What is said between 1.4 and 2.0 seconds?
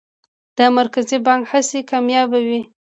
هڅې